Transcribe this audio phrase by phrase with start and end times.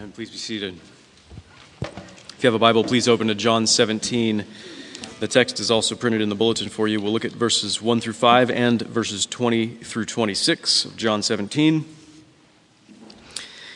[0.00, 0.12] Amen.
[0.12, 0.80] Please be seated.
[1.82, 4.46] If you have a Bible, please open to John 17.
[5.18, 7.02] The text is also printed in the bulletin for you.
[7.02, 11.84] We'll look at verses 1 through 5 and verses 20 through 26 of John 17.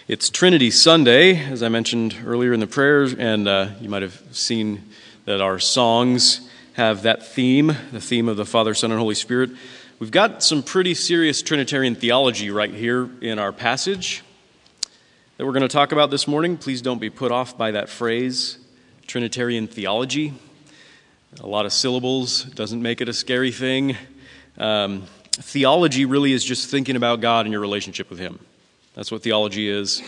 [0.09, 4.23] It's Trinity Sunday, as I mentioned earlier in the prayers, and uh, you might have
[4.33, 4.83] seen
[5.27, 9.51] that our songs have that theme, the theme of the Father, Son, and Holy Spirit.
[9.99, 14.24] We've got some pretty serious Trinitarian theology right here in our passage
[15.37, 16.57] that we're going to talk about this morning.
[16.57, 18.59] Please don't be put off by that phrase,
[19.09, 20.33] Trinitarian theology.
[21.41, 23.97] A lot of syllables doesn't make it a scary thing.
[24.59, 28.39] Um, theology really is just thinking about God and your relationship with Him.
[28.95, 30.03] That's what theology is.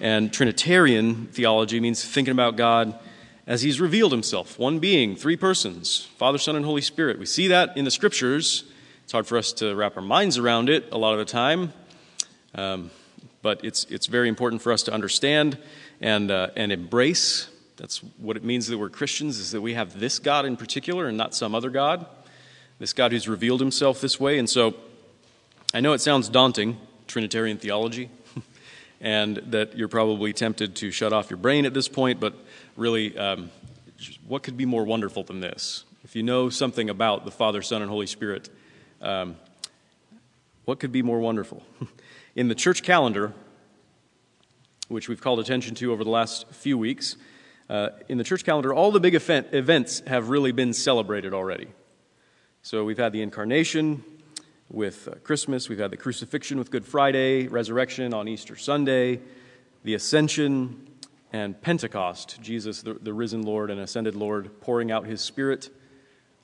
[0.00, 2.98] And Trinitarian theology means thinking about God
[3.46, 7.18] as He's revealed Himself one being, three persons Father, Son, and Holy Spirit.
[7.18, 8.64] We see that in the Scriptures.
[9.04, 11.74] It's hard for us to wrap our minds around it a lot of the time.
[12.54, 12.90] Um,
[13.42, 15.58] but it's, it's very important for us to understand
[16.00, 17.48] and, uh, and embrace.
[17.76, 21.08] That's what it means that we're Christians, is that we have this God in particular
[21.08, 22.06] and not some other God.
[22.78, 24.38] This God who's revealed himself this way.
[24.38, 24.74] And so
[25.72, 28.10] I know it sounds daunting, Trinitarian theology,
[29.00, 32.34] and that you're probably tempted to shut off your brain at this point, but
[32.76, 33.50] really, um,
[34.26, 35.84] what could be more wonderful than this?
[36.04, 38.48] If you know something about the Father, Son, and Holy Spirit,
[39.02, 39.36] um,
[40.64, 41.62] what could be more wonderful?
[42.36, 43.32] In the church calendar,
[44.86, 47.16] which we've called attention to over the last few weeks,
[47.68, 51.66] uh, in the church calendar, all the big event, events have really been celebrated already.
[52.62, 54.04] So we've had the incarnation
[54.70, 59.20] with uh, Christmas, we've had the crucifixion with Good Friday, resurrection on Easter Sunday,
[59.82, 60.88] the ascension,
[61.32, 65.68] and Pentecost, Jesus, the, the risen Lord and ascended Lord, pouring out his Spirit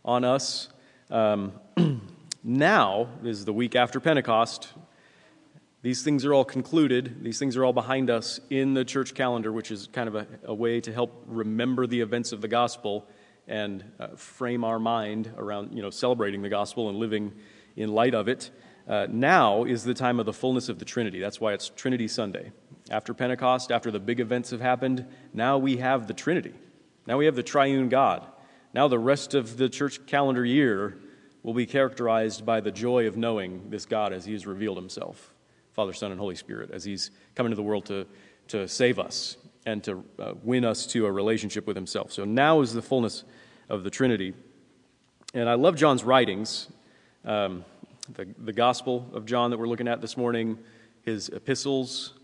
[0.04, 0.68] on us.
[1.10, 1.52] Um,
[2.42, 4.72] now is the week after Pentecost,
[5.86, 7.22] these things are all concluded.
[7.22, 10.26] These things are all behind us in the church calendar, which is kind of a,
[10.46, 13.06] a way to help remember the events of the gospel
[13.46, 17.32] and uh, frame our mind around you know, celebrating the gospel and living
[17.76, 18.50] in light of it.
[18.88, 21.20] Uh, now is the time of the fullness of the Trinity.
[21.20, 22.50] That's why it's Trinity Sunday.
[22.90, 26.54] After Pentecost, after the big events have happened, now we have the Trinity.
[27.06, 28.26] Now we have the triune God.
[28.74, 30.98] Now the rest of the church calendar year
[31.44, 35.32] will be characterized by the joy of knowing this God as he has revealed himself.
[35.76, 38.06] Father, Son, and Holy Spirit as He's come into the world to,
[38.48, 42.12] to save us and to uh, win us to a relationship with Himself.
[42.12, 43.24] So now is the fullness
[43.68, 44.32] of the Trinity.
[45.34, 46.68] And I love John's writings.
[47.26, 47.66] Um,
[48.14, 50.58] the, the Gospel of John that we're looking at this morning,
[51.02, 52.14] his epistles,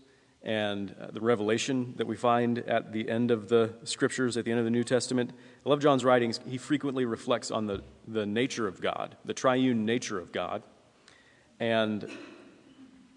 [0.41, 4.51] and uh, the revelation that we find at the end of the scriptures, at the
[4.51, 5.31] end of the New Testament.
[5.63, 6.39] I love John's writings.
[6.47, 10.63] He frequently reflects on the, the nature of God, the triune nature of God.
[11.59, 12.09] And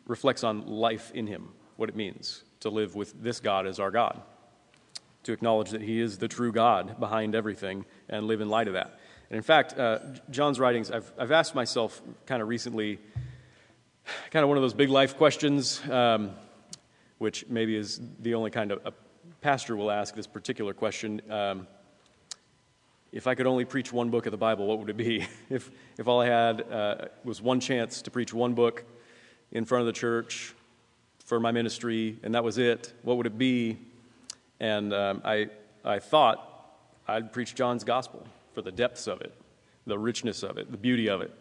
[0.06, 3.90] reflects on life in Him, what it means to live with this God as our
[3.90, 4.20] God,
[5.24, 8.74] to acknowledge that He is the true God behind everything and live in light of
[8.74, 8.98] that.
[9.28, 9.98] And in fact, uh,
[10.30, 12.98] John's writings, I've, I've asked myself kind of recently,
[14.30, 16.30] kind of one of those big life questions, um,
[17.18, 18.92] which maybe is the only kind of a
[19.40, 21.20] pastor will ask this particular question.
[21.30, 21.66] Um,
[23.10, 25.26] if I could only preach one book of the Bible, what would it be?
[25.50, 28.84] if, if all I had uh, was one chance to preach one book
[29.52, 30.54] in front of the church
[31.24, 32.92] for my ministry, and that was it.
[33.02, 33.78] What would it be?
[34.60, 35.48] And um, I,
[35.84, 36.68] I thought
[37.08, 39.34] I'd preach John's gospel for the depths of it,
[39.86, 41.34] the richness of it, the beauty of it.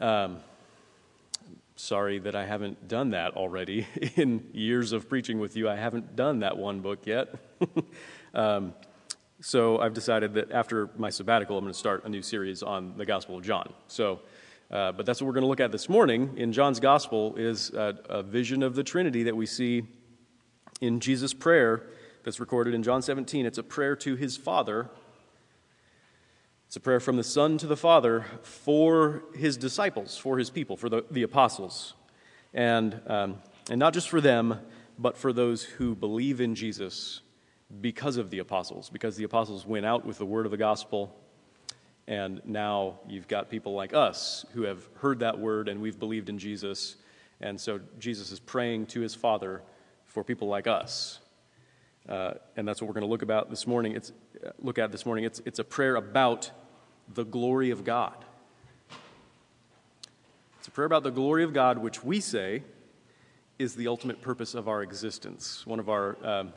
[0.00, 0.38] Um,
[1.76, 3.86] sorry that I haven't done that already.
[4.16, 7.34] In years of preaching with you, I haven't done that one book yet.
[8.34, 8.74] um,
[9.40, 12.94] so I've decided that after my sabbatical, I'm going to start a new series on
[12.96, 13.72] the Gospel of John.
[13.86, 14.20] So
[14.70, 17.70] uh, but that's what we're going to look at this morning in John's Gospel is
[17.70, 19.84] a, a vision of the Trinity that we see
[20.82, 21.86] in Jesus' prayer
[22.22, 23.46] that's recorded in John 17.
[23.46, 24.90] It's a prayer to his Father.
[26.66, 30.76] It's a prayer from the Son to the Father for his disciples, for his people,
[30.76, 31.94] for the, the apostles.
[32.52, 33.38] And, um,
[33.70, 34.60] and not just for them,
[34.98, 37.22] but for those who believe in Jesus
[37.80, 41.18] because of the apostles, because the apostles went out with the word of the gospel
[42.08, 46.30] and now you've got people like us who have heard that word and we've believed
[46.30, 46.96] in Jesus.
[47.42, 49.60] And so Jesus is praying to his Father
[50.06, 51.20] for people like us.
[52.08, 53.94] Uh, and that's what we're going to look about this morning.
[53.94, 54.10] It's
[54.44, 55.24] uh, look at this morning.
[55.24, 56.50] It's it's a prayer about
[57.12, 58.24] the glory of God.
[60.58, 62.62] It's a prayer about the glory of God, which we say
[63.58, 65.66] is the ultimate purpose of our existence.
[65.66, 66.54] One of our um,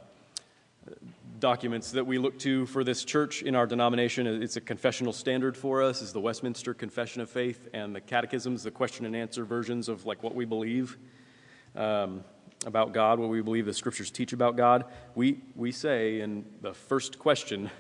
[1.42, 4.26] documents that we look to for this church in our denomination.
[4.26, 8.64] It's a confessional standard for us, is the Westminster Confession of Faith and the catechisms,
[8.64, 10.98] the question and answer versions of like what we believe.
[11.76, 12.24] Um,
[12.66, 14.86] about God, what we believe the scriptures teach about God,
[15.16, 17.72] we, we say in the first question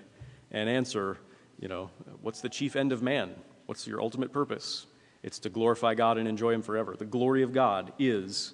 [0.50, 1.18] and answer,
[1.60, 1.92] you know,
[2.22, 3.36] what's the chief end of man?
[3.68, 4.88] What's your ultimate purpose?
[5.22, 6.96] It's to glorify God and enjoy Him forever.
[6.98, 8.54] The glory of God is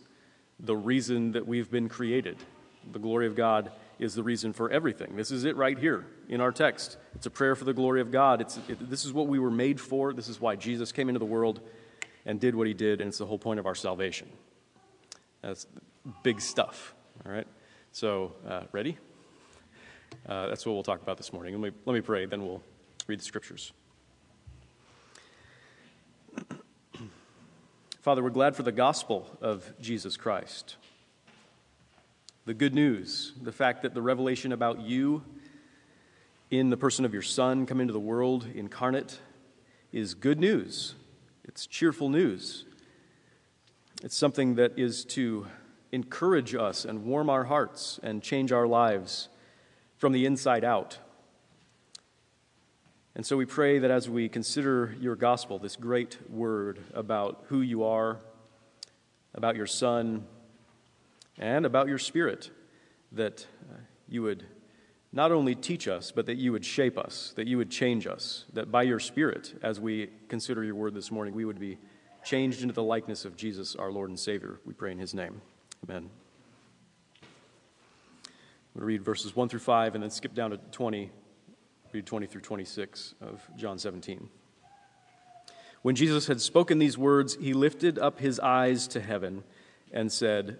[0.59, 2.37] the reason that we've been created.
[2.91, 5.15] The glory of God is the reason for everything.
[5.15, 6.97] This is it right here in our text.
[7.15, 8.41] It's a prayer for the glory of God.
[8.41, 10.13] It's, it, this is what we were made for.
[10.13, 11.61] This is why Jesus came into the world
[12.25, 14.27] and did what He did, and it's the whole point of our salvation.
[15.41, 15.65] That's
[16.23, 16.93] big stuff,
[17.25, 17.47] all right?
[17.91, 18.97] So, uh, ready?
[20.27, 21.53] Uh, that's what we'll talk about this morning.
[21.53, 22.61] Let me, let me pray, then we'll
[23.07, 23.71] read the scriptures.
[28.01, 30.75] Father, we're glad for the gospel of Jesus Christ.
[32.47, 35.21] The good news, the fact that the revelation about you
[36.49, 39.19] in the person of your Son come into the world incarnate
[39.91, 40.95] is good news.
[41.43, 42.63] It's cheerful news.
[44.01, 45.47] It's something that is to
[45.91, 49.27] encourage us and warm our hearts and change our lives
[49.97, 50.99] from the inside out.
[53.13, 57.59] And so we pray that as we consider your gospel, this great word about who
[57.59, 58.19] you are,
[59.35, 60.25] about your Son,
[61.37, 62.49] and about your Spirit,
[63.11, 64.43] that uh, you would
[65.11, 68.45] not only teach us, but that you would shape us, that you would change us,
[68.53, 71.77] that by your Spirit, as we consider your word this morning, we would be
[72.23, 74.59] changed into the likeness of Jesus, our Lord and Savior.
[74.65, 75.41] We pray in his name.
[75.83, 76.09] Amen.
[77.23, 81.09] I'm going to read verses 1 through 5 and then skip down to 20,
[81.93, 84.29] read 20 through 26 of John 17.
[85.83, 89.43] When Jesus had spoken these words, he lifted up his eyes to heaven
[89.91, 90.59] and said,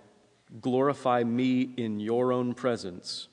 [0.59, 3.27] glorify me in your own presence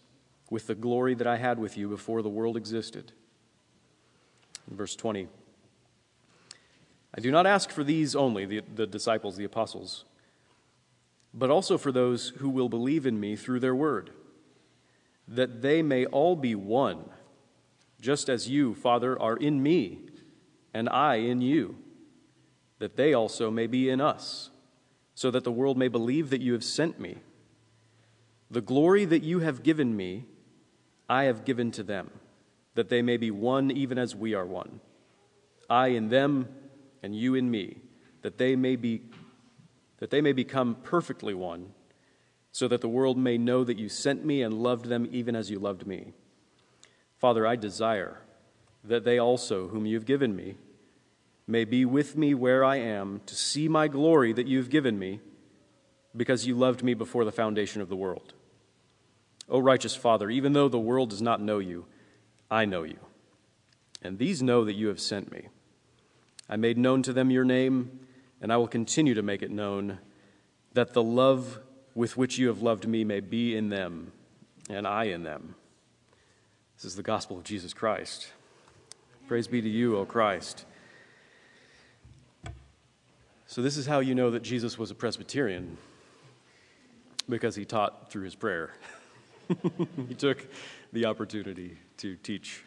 [0.51, 3.13] with the glory that I had with you before the world existed.
[4.71, 5.29] Verse 20.
[7.17, 10.05] I do not ask for these only, the, the disciples, the apostles,
[11.35, 14.11] but also for those who will believe in me through their word,
[15.27, 17.11] that they may all be one,
[18.01, 19.99] just as you, Father, are in me,
[20.73, 21.77] and I in you,
[22.79, 24.51] that they also may be in us,
[25.19, 27.17] so that the world may believe that you have sent me.
[28.53, 30.27] The glory that you have given me,
[31.09, 32.13] I have given to them,
[32.77, 34.79] that they may be one even as we are one.
[35.69, 36.47] I in them,
[37.03, 37.79] and you in me,
[38.23, 39.03] that they may be
[39.99, 41.73] that they may become perfectly one,
[42.53, 45.51] so that the world may know that you sent me and loved them even as
[45.51, 46.13] you loved me.
[47.17, 48.21] Father, I desire
[48.85, 50.55] that they also, whom you have given me,
[51.49, 54.99] may be with me where I am to see my glory that you have given
[54.99, 55.21] me,
[56.17, 58.35] because you loved me before the foundation of the world.
[59.49, 61.87] O righteous Father, even though the world does not know you,
[62.51, 62.99] I know you.
[64.03, 65.49] And these know that you have sent me.
[66.49, 68.01] I made known to them your name,
[68.41, 69.99] and I will continue to make it known,
[70.75, 71.61] that the love
[71.95, 74.13] with which you have loved me may be in them,
[74.69, 75.55] and I in them.
[76.77, 78.33] This is the gospel of Jesus Christ.
[79.27, 80.65] Praise be to you, O Christ.
[83.51, 85.79] So, this is how you know that Jesus was a Presbyterian,
[87.31, 88.75] because he taught through his prayer.
[90.07, 90.47] he took
[90.93, 92.63] the opportunity to teach.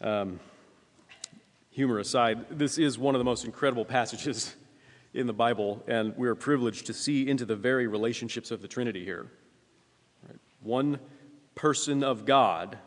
[0.00, 0.40] Um,
[1.68, 4.56] humor aside, this is one of the most incredible passages
[5.12, 9.04] in the Bible, and we're privileged to see into the very relationships of the Trinity
[9.04, 9.26] here.
[10.26, 10.38] Right?
[10.62, 10.98] One
[11.54, 12.78] person of God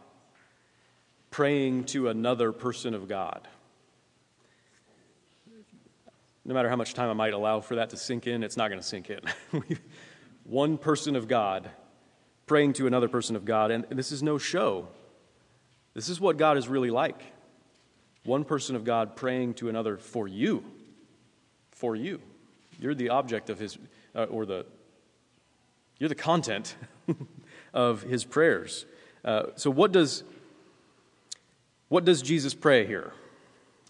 [1.29, 3.48] praying to another person of God.
[6.45, 8.69] No matter how much time I might allow for that to sink in, it's not
[8.69, 9.19] going to sink in.
[10.43, 11.69] One person of God
[12.45, 14.87] praying to another person of God, and this is no show.
[15.95, 17.21] This is what God is really like
[18.25, 20.63] one person of God praying to another for you.
[21.71, 22.21] For you.
[22.79, 23.77] You're the object of his,
[24.15, 24.65] uh, or the,
[25.99, 26.75] you're the content
[27.73, 28.85] of his prayers.
[29.23, 30.23] Uh, so, what does,
[31.87, 33.13] what does Jesus pray here?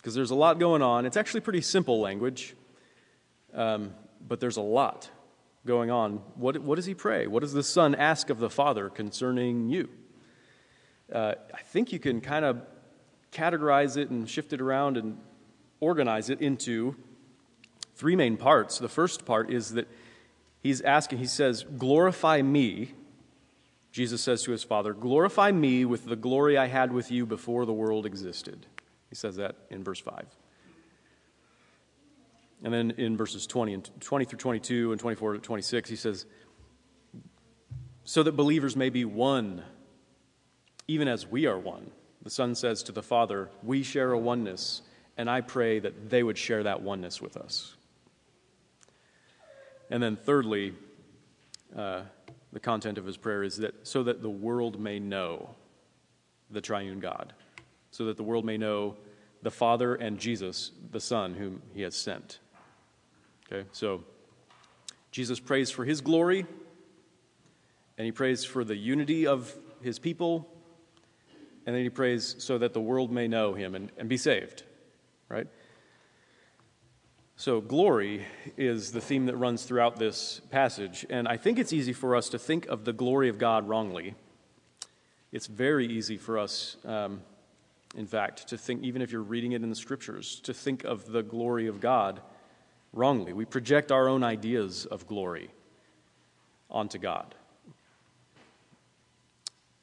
[0.05, 1.07] Because there's a lot going on.
[1.07, 2.53] It's actually pretty simple language,
[3.55, 5.09] um, but there's a lot
[5.65, 6.17] going on.
[6.35, 7.25] What, what does he pray?
[7.25, 9.89] What does the Son ask of the Father concerning you?
[11.11, 12.61] Uh, I think you can kind of
[13.31, 15.17] categorize it and shift it around and
[15.79, 16.95] organize it into
[17.95, 18.77] three main parts.
[18.77, 19.87] The first part is that
[20.61, 22.93] he's asking, he says, glorify me
[23.95, 27.65] Jesus says to his Father, Glorify me with the glory I had with you before
[27.65, 28.65] the world existed.
[29.15, 30.25] He says that in verse 5.
[32.65, 36.25] And then in verses 20 and 20 through 22 and 24 to 26, he says,
[38.03, 39.63] So that believers may be one,
[40.89, 41.91] even as we are one.
[42.23, 44.81] The Son says to the Father, We share a oneness,
[45.15, 47.73] and I pray that they would share that oneness with us.
[49.89, 50.73] And then, thirdly,
[51.73, 52.01] uh,
[52.51, 55.51] the content of his prayer is that so that the world may know
[56.51, 57.31] the triune God,
[57.95, 58.97] so that the world may know
[59.45, 62.39] the Father and Jesus, the Son, whom he has sent.
[63.45, 64.03] Okay, so
[65.11, 66.47] Jesus prays for his glory,
[67.99, 70.49] and he prays for the unity of his people,
[71.67, 74.63] and then he prays so that the world may know him and, and be saved,
[75.29, 75.45] right?
[77.35, 78.25] So, glory
[78.57, 82.29] is the theme that runs throughout this passage, and I think it's easy for us
[82.29, 84.15] to think of the glory of God wrongly.
[85.31, 87.21] It's very easy for us, um,
[87.95, 91.11] in fact, to think, even if you're reading it in the scriptures, to think of
[91.11, 92.21] the glory of God
[92.93, 93.33] wrongly.
[93.33, 95.51] We project our own ideas of glory
[96.69, 97.35] onto God,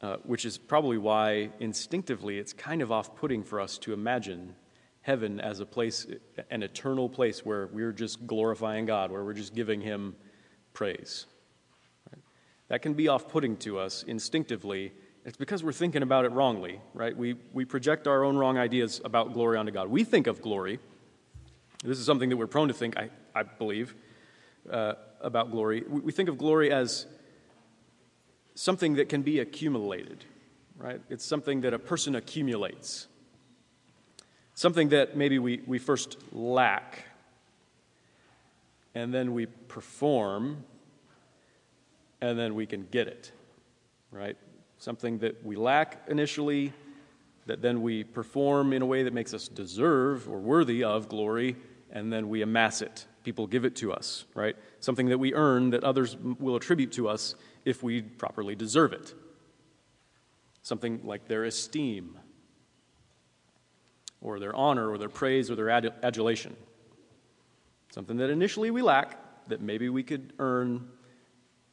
[0.00, 4.54] uh, which is probably why instinctively it's kind of off putting for us to imagine
[5.02, 6.06] heaven as a place,
[6.50, 10.16] an eternal place where we're just glorifying God, where we're just giving Him
[10.72, 11.26] praise.
[12.10, 12.22] Right?
[12.68, 14.92] That can be off putting to us instinctively.
[15.24, 17.16] It's because we're thinking about it wrongly, right?
[17.16, 19.88] We, we project our own wrong ideas about glory onto God.
[19.88, 20.80] We think of glory
[21.84, 23.94] this is something that we're prone to think, I, I believe,
[24.70, 25.82] uh, about glory.
[25.88, 27.06] We, we think of glory as
[28.54, 30.24] something that can be accumulated,
[30.76, 31.00] right?
[31.10, 33.08] It's something that a person accumulates,
[34.54, 37.04] something that maybe we, we first lack,
[38.94, 40.64] and then we perform,
[42.20, 43.32] and then we can get it,
[44.12, 44.36] right?
[44.82, 46.72] Something that we lack initially,
[47.46, 51.54] that then we perform in a way that makes us deserve or worthy of glory,
[51.92, 53.06] and then we amass it.
[53.22, 54.56] People give it to us, right?
[54.80, 59.14] Something that we earn that others will attribute to us if we properly deserve it.
[60.62, 62.18] Something like their esteem,
[64.20, 66.56] or their honor, or their praise, or their adulation.
[67.92, 70.88] Something that initially we lack, that maybe we could earn,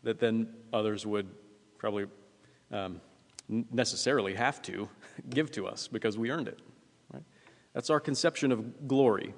[0.04, 1.28] that then others would
[1.80, 2.06] probably
[2.72, 3.02] um,
[3.48, 4.90] necessarily have to
[5.30, 6.60] give to us because we earned it.
[7.14, 7.24] Right?
[7.74, 9.34] That's our conception of glory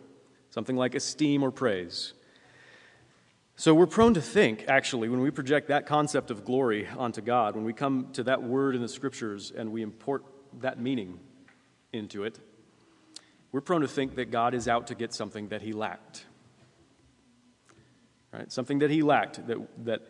[0.51, 2.13] something like esteem or praise.
[3.55, 7.55] So we're prone to think, actually, when we project that concept of glory onto God,
[7.55, 10.23] when we come to that word in the scriptures and we import
[10.59, 11.19] that meaning
[11.93, 12.39] into it,
[13.51, 16.25] we're prone to think that God is out to get something that he lacked.
[18.31, 18.51] Right?
[18.51, 20.01] Something that he lacked, that, that,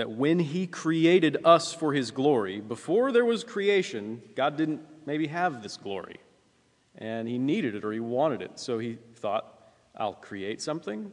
[0.00, 5.26] that when he created us for his glory, before there was creation, God didn't maybe
[5.26, 6.16] have this glory.
[6.96, 8.58] And he needed it or he wanted it.
[8.58, 9.60] So he thought,
[9.94, 11.12] I'll create something,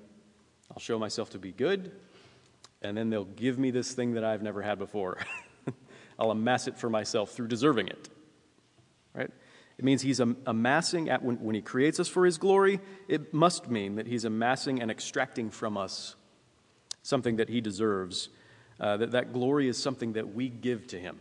[0.71, 1.91] I'll show myself to be good,
[2.81, 5.17] and then they'll give me this thing that I've never had before.
[6.17, 8.07] I'll amass it for myself through deserving it.
[9.13, 9.31] Right?
[9.77, 12.79] It means he's amassing, at, when, when he creates us for his glory,
[13.09, 16.15] it must mean that he's amassing and extracting from us
[17.03, 18.29] something that he deserves.
[18.79, 21.17] Uh, that that glory is something that we give to him.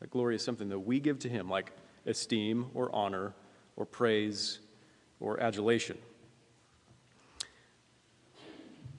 [0.00, 1.72] That glory is something that we give to him, like
[2.06, 3.34] esteem or honor
[3.76, 4.58] or praise
[5.20, 5.98] or adulation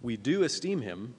[0.06, 1.16] we do esteem him,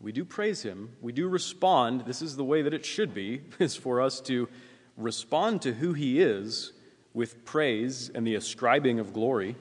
[0.00, 2.02] we do praise him, we do respond.
[2.06, 4.48] This is the way that it should be, is for us to
[4.96, 6.72] respond to who he is
[7.14, 9.54] with praise and the ascribing of glory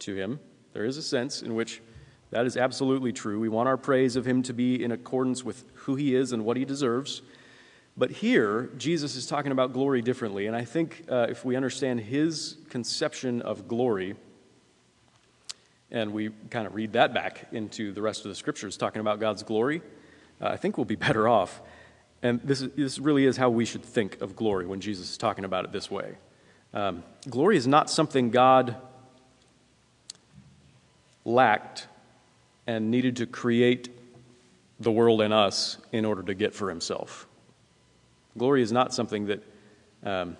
[0.00, 0.40] to him.
[0.72, 1.82] There is a sense in which
[2.30, 3.40] that is absolutely true.
[3.40, 6.44] We want our praise of him to be in accordance with who he is and
[6.44, 7.22] what he deserves.
[7.96, 10.46] But here, Jesus is talking about glory differently.
[10.46, 14.14] And I think uh, if we understand his conception of glory,
[15.90, 19.18] and we kind of read that back into the rest of the scriptures talking about
[19.18, 19.82] God's glory,
[20.40, 21.60] uh, I think we'll be better off.
[22.22, 25.18] And this, is, this really is how we should think of glory when Jesus is
[25.18, 26.16] talking about it this way.
[26.72, 28.76] Um, glory is not something God
[31.24, 31.88] lacked
[32.70, 33.88] and needed to create
[34.78, 37.26] the world and us in order to get for himself.
[38.38, 39.42] Glory is not something that
[40.04, 40.36] um,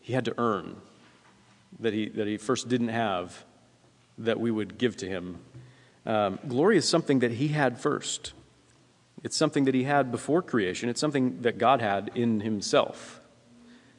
[0.00, 0.76] he had to earn,
[1.80, 3.44] that he, that he first didn't have
[4.18, 5.38] that we would give to him.
[6.06, 8.34] Um, glory is something that he had first.
[9.24, 10.88] It's something that he had before creation.
[10.88, 13.20] It's something that God had in himself.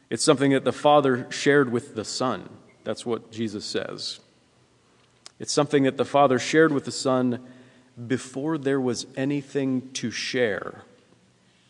[0.09, 2.49] It's something that the Father shared with the Son.
[2.85, 4.21] That's what Jesus says.
[5.39, 7.39] It's something that the Father shared with the Son
[8.07, 10.83] before there was anything to share.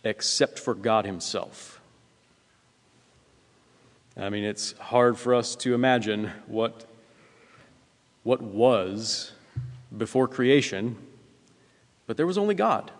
[0.03, 1.81] except for God Himself.
[4.17, 6.85] I mean, it's hard for us to imagine what,
[8.23, 9.31] what was
[9.95, 10.97] before creation,
[12.07, 12.91] but there was only God.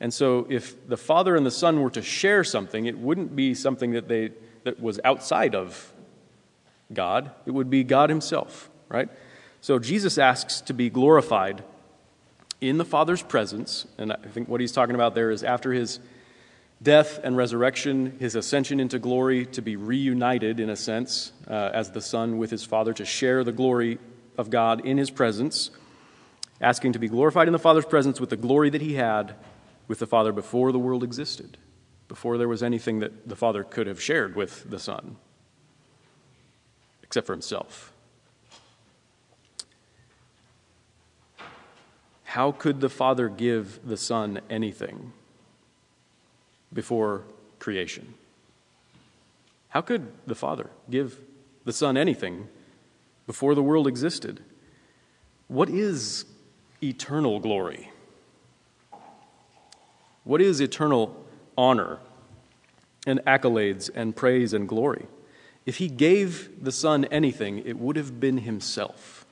[0.00, 3.54] And so, if the Father and the Son were to share something, it wouldn't be
[3.54, 4.30] something that, they,
[4.64, 5.92] that was outside of
[6.92, 9.10] God, it would be God Himself, right?
[9.60, 11.62] So, Jesus asks to be glorified
[12.60, 15.98] in the Father's presence, and I think what he's talking about there is after his
[16.82, 21.90] death and resurrection, his ascension into glory, to be reunited, in a sense, uh, as
[21.90, 23.98] the Son with his Father, to share the glory
[24.38, 25.70] of God in his presence,
[26.60, 29.34] asking to be glorified in the Father's presence with the glory that he had
[29.88, 31.58] with the Father before the world existed,
[32.08, 35.16] before there was anything that the Father could have shared with the Son,
[37.02, 37.92] except for himself.
[42.30, 45.12] How could the Father give the Son anything
[46.72, 47.24] before
[47.58, 48.14] creation?
[49.70, 51.18] How could the Father give
[51.64, 52.46] the Son anything
[53.26, 54.44] before the world existed?
[55.48, 56.24] What is
[56.80, 57.90] eternal glory?
[60.22, 61.26] What is eternal
[61.58, 61.98] honor
[63.08, 65.06] and accolades and praise and glory?
[65.66, 69.26] If he gave the Son anything, it would have been himself.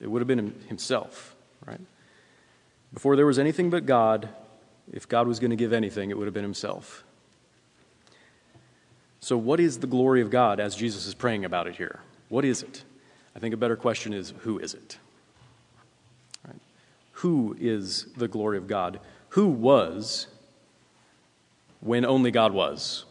[0.00, 1.80] It would have been himself, right?
[2.92, 4.28] Before there was anything but God,
[4.92, 7.04] if God was going to give anything, it would have been himself.
[9.20, 12.00] So, what is the glory of God as Jesus is praying about it here?
[12.28, 12.84] What is it?
[13.36, 14.98] I think a better question is who is it?
[16.46, 16.60] Right?
[17.12, 19.00] Who is the glory of God?
[19.32, 20.26] who was
[21.80, 23.06] when only God was?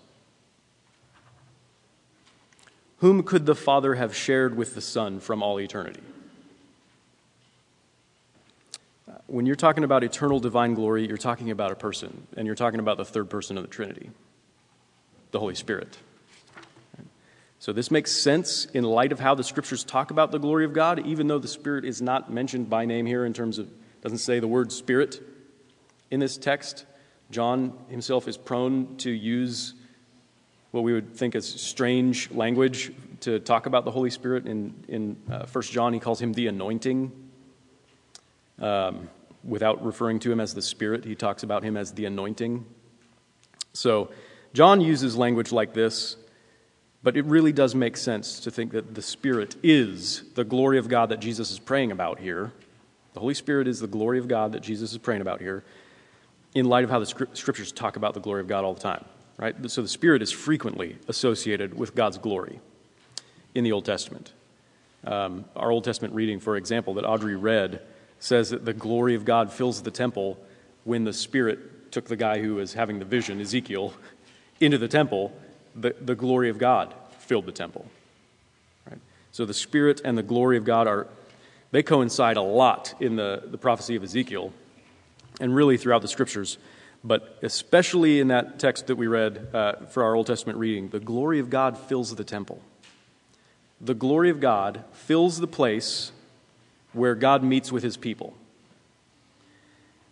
[2.98, 6.04] Whom could the Father have shared with the Son from all eternity?
[9.32, 12.82] When you're talking about eternal divine glory, you're talking about a person, and you're talking
[12.82, 14.12] about the third person of the Trinity,
[15.32, 15.98] the Holy Spirit.
[17.58, 20.74] So, this makes sense in light of how the scriptures talk about the glory of
[20.74, 23.70] God, even though the Spirit is not mentioned by name here in terms of,
[24.02, 25.22] doesn't say the word Spirit
[26.10, 26.86] in this text,
[27.30, 29.76] John himself is prone to use
[30.72, 32.92] what we would think as strange language
[33.22, 34.46] to talk about the Holy Spirit.
[34.46, 37.14] In, in uh, 1 John, he calls him the anointing.
[38.60, 39.08] Um,
[39.44, 42.66] without referring to him as the Spirit, he talks about him as the anointing.
[43.74, 44.12] So,
[44.54, 46.18] John uses language like this,
[47.04, 50.90] but it really does make sense to think that the Spirit is the glory of
[50.90, 52.52] God that Jesus is praying about here.
[53.14, 55.64] The Holy Spirit is the glory of God that Jesus is praying about here
[56.54, 59.06] in light of how the scriptures talk about the glory of God all the time,
[59.38, 59.56] right?
[59.70, 62.60] So the Spirit is frequently associated with God's glory
[63.56, 64.34] in the Old Testament.
[65.04, 67.82] Um, our Old Testament reading, for example, that Audrey read,
[68.22, 70.38] says that the glory of God fills the temple
[70.84, 73.94] when the Spirit took the guy who was having the vision, Ezekiel,
[74.60, 75.34] into the temple.
[75.76, 77.88] The, the glory of God filled the temple.
[78.90, 79.00] Right?
[79.32, 81.08] So the Spirit and the glory of God are,
[81.72, 84.54] they coincide a lot in the, the prophecy of Ezekiel
[85.40, 86.60] and really throughout the scriptures,
[87.04, 91.00] but especially in that text that we read uh, for our Old Testament reading, the
[91.00, 92.62] glory of God fills the temple.
[93.80, 96.12] The glory of God fills the place
[96.94, 98.34] where God meets with his people.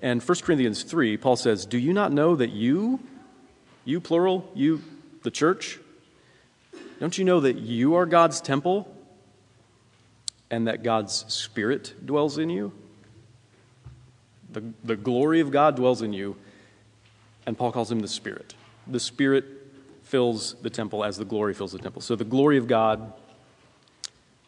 [0.01, 2.99] And 1 Corinthians 3, Paul says, Do you not know that you,
[3.83, 4.81] you plural, you,
[5.23, 5.79] the church,
[6.99, 8.93] don't you know that you are God's temple
[10.49, 12.71] and that God's Spirit dwells in you?
[14.51, 16.35] The, the glory of God dwells in you,
[17.45, 18.55] and Paul calls him the Spirit.
[18.87, 19.45] The Spirit
[20.03, 22.01] fills the temple as the glory fills the temple.
[22.01, 23.13] So the glory of God,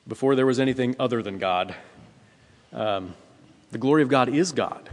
[0.07, 1.75] before there was anything other than God,
[2.73, 3.13] um,
[3.71, 4.89] the glory of God is God.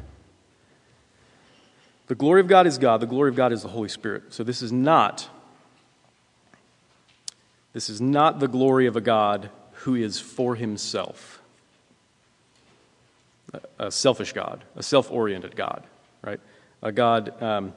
[2.06, 3.00] The glory of God is God.
[3.00, 4.32] The glory of God is the Holy Spirit.
[4.32, 5.28] So this is not
[7.74, 11.38] this is not the glory of a God who is for himself
[13.78, 15.84] a selfish God, a self oriented God,
[16.22, 16.40] right?
[16.82, 17.72] A God um,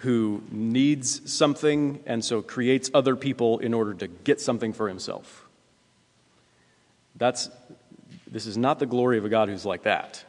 [0.00, 5.46] who needs something and so creates other people in order to get something for himself.
[7.16, 7.50] That's,
[8.30, 10.24] this is not the glory of a God who's like that,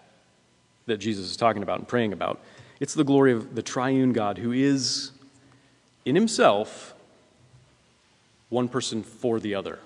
[0.88, 2.42] that Jesus is talking about and praying about.
[2.80, 5.12] It's the glory of the triune God who is,
[6.04, 6.96] in himself,
[8.50, 9.80] one person for the other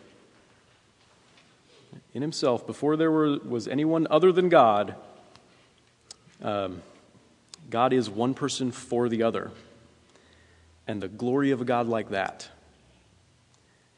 [2.16, 4.96] in himself, before there were, was anyone other than God,
[6.42, 6.82] um,
[7.70, 9.52] God is one person for the other.
[10.88, 12.48] And the glory of a God like that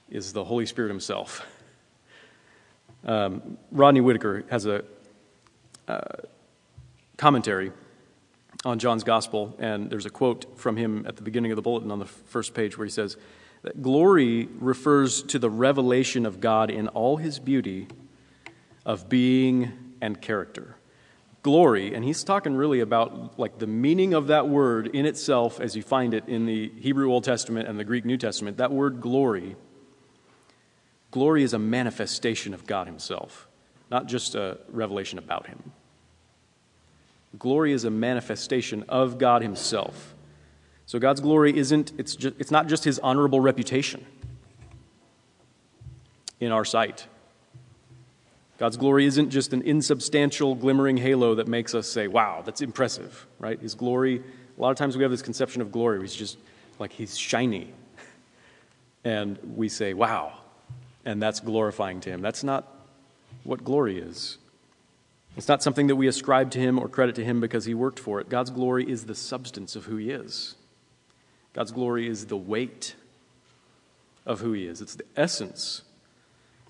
[0.10, 1.46] is the Holy Spirit Himself.
[3.08, 4.84] Um, Rodney Whitacre has a
[5.88, 6.02] uh,
[7.16, 7.72] commentary
[8.66, 11.90] on John's gospel, and there's a quote from him at the beginning of the bulletin
[11.90, 13.18] on the first page where he says
[13.62, 17.88] that glory refers to the revelation of God in all his beauty
[18.86, 20.76] of being and character.
[21.44, 25.76] Glory, and he's talking really about like the meaning of that word in itself as
[25.76, 28.58] you find it in the Hebrew Old Testament and the Greek New Testament.
[28.58, 29.56] That word glory,
[31.18, 33.48] glory is a manifestation of God himself,
[33.90, 35.72] not just a revelation about him.
[37.38, 40.16] Glory is a manifestation of God Himself.
[40.86, 44.06] So God's glory isn't, it's, just, it's not just His honorable reputation
[46.40, 47.08] in our sight.
[48.58, 53.28] God's glory isn't just an insubstantial, glimmering halo that makes us say, wow, that's impressive,
[53.40, 53.60] right?
[53.60, 54.24] His glory,
[54.58, 56.38] a lot of times we have this conception of glory, he's just
[56.80, 57.74] like he's shiny.
[59.04, 60.38] And we say, wow,
[61.08, 62.22] and that's glorifying to Him.
[62.22, 62.68] That's not
[63.44, 64.38] what glory is.
[65.38, 68.00] It's not something that we ascribe to him or credit to him because he worked
[68.00, 68.28] for it.
[68.28, 70.56] God's glory is the substance of who he is.
[71.54, 72.96] God's glory is the weight
[74.26, 75.84] of who he is, it's the essence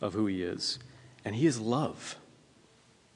[0.02, 0.80] of who he is.
[1.24, 2.18] And he is love.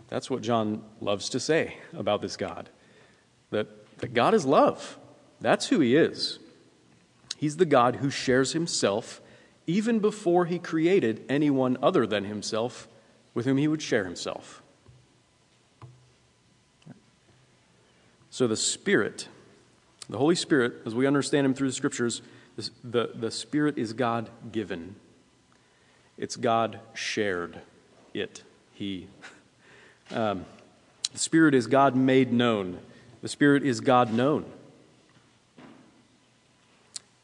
[0.08, 2.70] That's what John loves to say about this God
[3.52, 4.98] that, that God is love.
[5.42, 6.40] That's who he is.
[7.38, 9.21] He's the God who shares himself
[9.72, 12.88] even before he created anyone other than himself
[13.34, 14.62] with whom he would share himself.
[18.32, 19.28] So the Spirit,
[20.10, 22.22] the Holy Spirit, as we understand Him through the Scriptures,
[22.82, 24.96] the, the Spirit is God given.
[26.18, 27.60] It's God shared.
[28.14, 29.08] It, He.
[30.14, 30.44] Um,
[31.14, 32.80] the Spirit is God made known.
[33.22, 34.44] The Spirit is God known.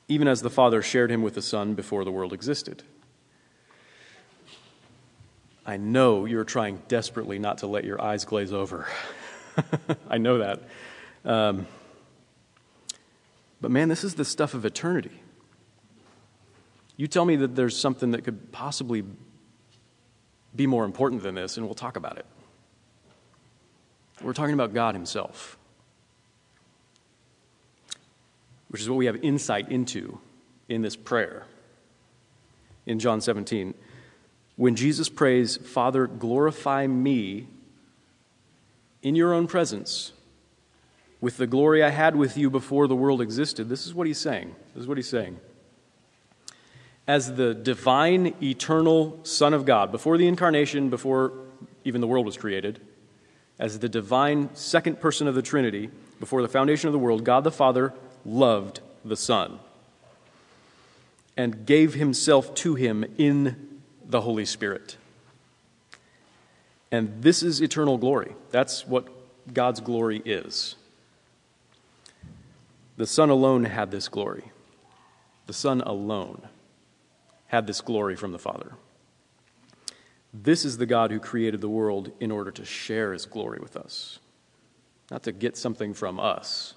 [0.08, 2.84] Even as the Father shared Him with the Son before the world existed.
[5.66, 8.88] I know you're trying desperately not to let your eyes glaze over.
[10.10, 10.62] I know that.
[11.26, 11.68] Um,
[13.60, 15.22] but man, this is the stuff of eternity.
[16.96, 19.04] You tell me that there's something that could possibly
[20.56, 22.26] be more important than this, and we'll talk about it.
[24.22, 25.57] We're talking about God Himself,
[28.70, 30.20] which is what we have insight into
[30.70, 31.46] in this prayer
[32.86, 33.74] in John 17.
[34.56, 37.48] When Jesus prays, Father, glorify me
[39.04, 40.14] in your own presence
[41.22, 43.70] with the glory I had with you before the world existed.
[43.70, 44.56] This is what he's saying.
[44.74, 45.40] This is what he's saying.
[47.08, 51.32] As the divine, eternal Son of God, before the incarnation, before
[51.84, 52.82] even the world was created,
[53.60, 57.44] as the divine second person of the Trinity, before the foundation of the world, God
[57.44, 57.94] the Father
[58.28, 59.60] loved the Son
[61.38, 64.98] and gave himself to him in the Holy Spirit.
[66.92, 68.36] And this is eternal glory.
[68.52, 69.08] That's what
[69.54, 70.76] God's glory is.
[72.98, 74.52] The Son alone had this glory.
[75.46, 76.48] The Son alone
[77.48, 78.74] had this glory from the Father.
[80.34, 83.78] This is the God who created the world in order to share his glory with
[83.78, 84.20] us,
[85.10, 86.74] not to get something from us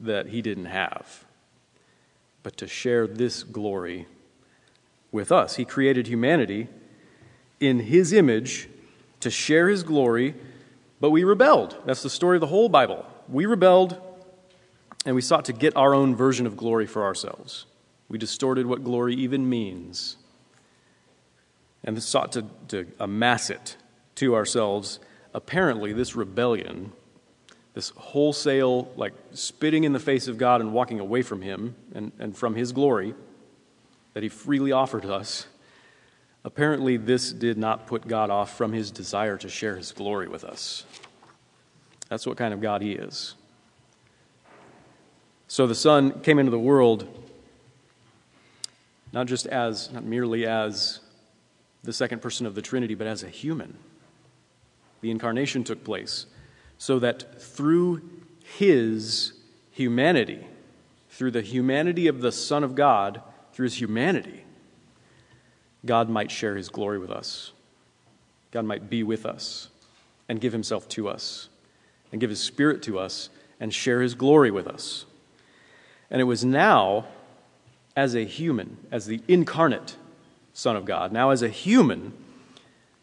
[0.00, 1.24] that he didn't have,
[2.42, 4.06] but to share this glory
[5.10, 5.56] with us.
[5.56, 6.68] He created humanity
[7.60, 8.68] in his image
[9.20, 10.34] to share his glory,
[11.00, 11.76] but we rebelled.
[11.84, 13.06] That's the story of the whole Bible.
[13.28, 14.00] We rebelled
[15.04, 17.66] and we sought to get our own version of glory for ourselves.
[18.08, 20.16] We distorted what glory even means
[21.84, 23.76] and sought to, to amass it
[24.16, 25.00] to ourselves.
[25.34, 26.92] Apparently, this rebellion,
[27.74, 32.12] this wholesale, like spitting in the face of God and walking away from Him and,
[32.18, 33.14] and from His glory
[34.14, 35.46] that He freely offered us,
[36.44, 40.44] apparently, this did not put God off from His desire to share His glory with
[40.44, 40.84] us.
[42.08, 43.34] That's what kind of God He is.
[45.48, 47.08] So the Son came into the world
[49.12, 51.00] not just as, not merely as
[51.82, 53.76] the second person of the Trinity, but as a human.
[55.02, 56.26] The incarnation took place
[56.82, 58.02] so that through
[58.42, 59.34] his
[59.70, 60.44] humanity,
[61.10, 64.42] through the humanity of the Son of God, through his humanity,
[65.86, 67.52] God might share his glory with us.
[68.50, 69.68] God might be with us
[70.28, 71.48] and give himself to us
[72.10, 75.04] and give his spirit to us and share his glory with us.
[76.10, 77.06] And it was now,
[77.94, 79.94] as a human, as the incarnate
[80.52, 82.12] Son of God, now as a human,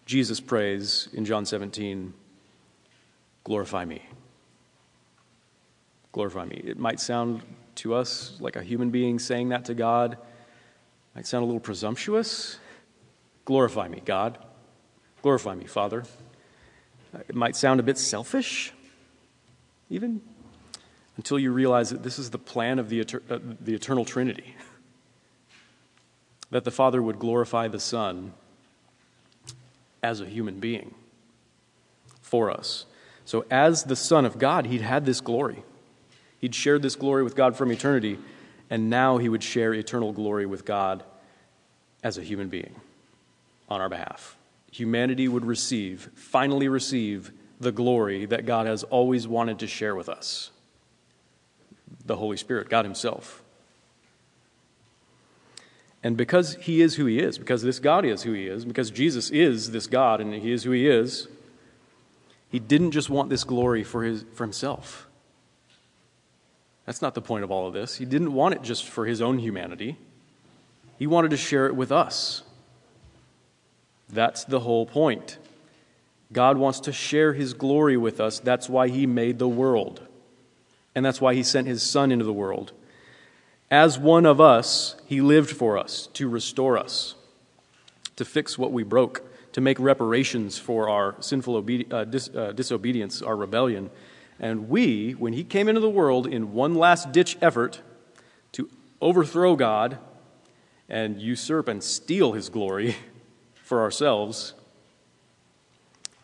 [0.05, 2.13] Jesus prays in John 17,
[3.43, 4.03] Glorify me.
[6.11, 6.61] Glorify me.
[6.65, 7.41] It might sound
[7.75, 10.19] to us like a human being saying that to God, it
[11.15, 12.59] might sound a little presumptuous.
[13.45, 14.37] Glorify me, God.
[15.21, 16.03] Glorify me, Father.
[17.27, 18.73] It might sound a bit selfish,
[19.89, 20.21] even.
[21.19, 24.55] until you realize that this is the plan of the, uh, the eternal Trinity.
[26.49, 28.31] That the Father would glorify the Son
[30.01, 30.95] as a human being
[32.21, 32.85] for us.
[33.29, 35.61] So, as the Son of God, he'd had this glory.
[36.39, 38.17] He'd shared this glory with God from eternity,
[38.71, 41.03] and now he would share eternal glory with God
[42.01, 42.73] as a human being
[43.69, 44.35] on our behalf.
[44.71, 50.09] Humanity would receive, finally receive, the glory that God has always wanted to share with
[50.09, 50.49] us
[52.03, 53.43] the Holy Spirit, God Himself.
[56.01, 58.89] And because He is who He is, because this God is who He is, because
[58.89, 61.27] Jesus is this God and He is who He is,
[62.49, 65.07] He didn't just want this glory for, his, for Himself.
[66.85, 67.95] That's not the point of all of this.
[67.95, 69.97] He didn't want it just for His own humanity,
[70.97, 72.43] He wanted to share it with us.
[74.11, 75.37] That's the whole point.
[76.33, 78.39] God wants to share His glory with us.
[78.39, 80.07] That's why He made the world
[80.95, 82.73] and that's why he sent his Son into the world.
[83.71, 87.15] As one of us, he lived for us to restore us,
[88.15, 89.23] to fix what we broke,
[89.59, 93.89] to make reparations for our sinful uh, dis- uh, disobedience, our rebellion.
[94.39, 97.81] And we, when he came into the world in one last ditch effort
[98.53, 98.69] to
[99.01, 99.97] overthrow God
[100.87, 102.95] and usurp and steal his glory
[103.65, 104.53] for ourselves,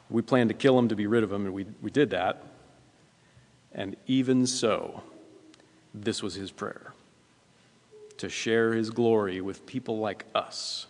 [0.10, 2.42] we planned to kill him to be rid of him, and we, we did that.
[3.74, 5.04] And even so,
[5.94, 6.94] this was his prayer
[8.18, 10.88] to share his glory with people like us.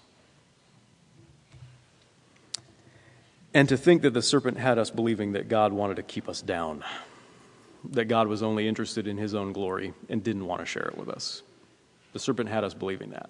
[3.55, 6.41] And to think that the serpent had us believing that God wanted to keep us
[6.41, 6.83] down,
[7.91, 10.97] that God was only interested in his own glory and didn't want to share it
[10.97, 11.41] with us.
[12.11, 13.29] The serpent had us believing that.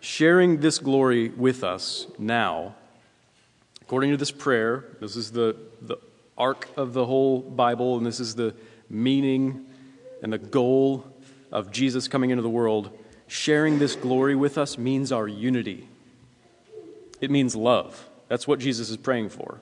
[0.00, 2.74] Sharing this glory with us now,
[3.80, 5.96] according to this prayer, this is the, the
[6.36, 8.54] arc of the whole Bible, and this is the
[8.90, 9.64] meaning
[10.22, 11.06] and the goal
[11.50, 12.90] of Jesus coming into the world.
[13.28, 15.88] Sharing this glory with us means our unity,
[17.20, 18.08] it means love.
[18.28, 19.60] That's what Jesus is praying for.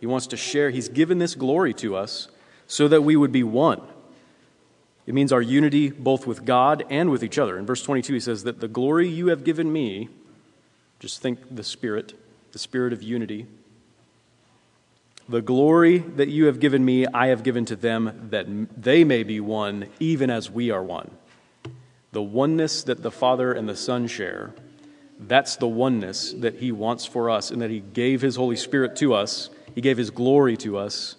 [0.00, 2.28] He wants to share, He's given this glory to us
[2.66, 3.80] so that we would be one.
[5.06, 7.58] It means our unity both with God and with each other.
[7.58, 10.08] In verse 22, he says that the glory you have given me,
[10.98, 12.14] just think the Spirit,
[12.52, 13.46] the Spirit of unity,
[15.28, 18.46] the glory that you have given me, I have given to them, that
[18.80, 21.10] they may be one, even as we are one.
[22.12, 24.54] The oneness that the Father and the Son share,
[25.18, 28.96] that's the oneness that He wants for us, and that He gave His Holy Spirit
[28.96, 29.50] to us.
[29.74, 31.16] He gave His glory to us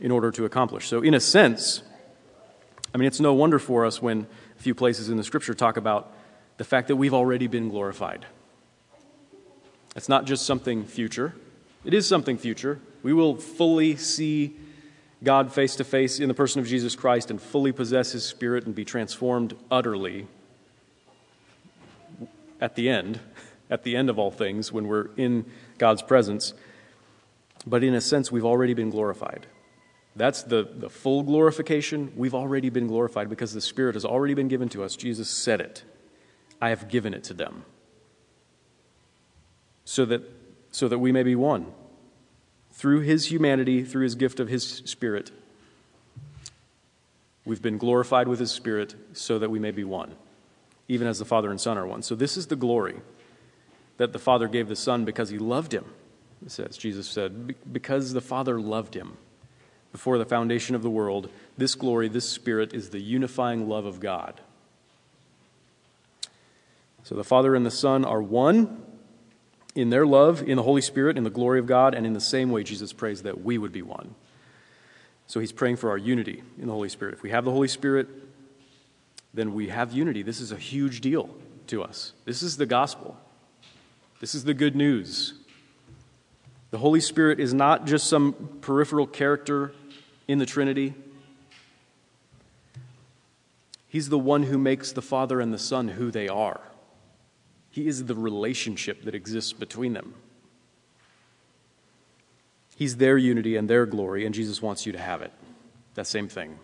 [0.00, 0.88] in order to accomplish.
[0.88, 1.82] So, in a sense,
[2.94, 4.26] I mean, it's no wonder for us when
[4.58, 6.12] a few places in the Scripture talk about
[6.56, 8.26] the fact that we've already been glorified.
[9.96, 11.34] It's not just something future.
[11.84, 12.80] It is something future.
[13.02, 14.56] We will fully see
[15.22, 18.66] God face to face in the person of Jesus Christ and fully possess his spirit
[18.66, 20.26] and be transformed utterly
[22.64, 23.20] at the end,
[23.68, 25.44] at the end of all things, when we're in
[25.76, 26.54] God's presence.
[27.66, 29.46] But in a sense, we've already been glorified.
[30.16, 32.12] That's the, the full glorification.
[32.16, 34.96] We've already been glorified because the Spirit has already been given to us.
[34.96, 35.84] Jesus said it
[36.62, 37.66] I have given it to them.
[39.84, 40.22] So that
[40.70, 41.66] so that we may be one.
[42.72, 45.30] Through his humanity, through his gift of his spirit,
[47.44, 50.14] we've been glorified with his spirit so that we may be one,
[50.88, 52.02] even as the Father and Son are one.
[52.02, 52.96] So, this is the glory
[53.96, 55.84] that the Father gave the Son because he loved him,
[56.44, 56.76] it says.
[56.76, 59.16] Jesus said, because the Father loved him
[59.92, 64.00] before the foundation of the world, this glory, this spirit, is the unifying love of
[64.00, 64.40] God.
[67.04, 68.82] So, the Father and the Son are one
[69.74, 72.20] in their love, in the Holy Spirit, in the glory of God, and in the
[72.20, 74.14] same way Jesus prays that we would be one.
[75.26, 77.14] So he's praying for our unity in the Holy Spirit.
[77.14, 78.08] If we have the Holy Spirit,
[79.34, 80.22] then we have unity.
[80.22, 81.28] This is a huge deal
[81.66, 82.12] to us.
[82.24, 83.16] This is the gospel.
[84.20, 85.34] This is the good news.
[86.70, 89.72] The Holy Spirit is not just some peripheral character
[90.26, 90.94] in the Trinity.
[93.88, 96.60] He's the one who makes the Father and the Son who they are.
[97.70, 100.14] He is the relationship that exists between them.
[102.76, 105.32] He's their unity and their glory, and Jesus wants you to have it.
[105.94, 106.58] That same thing.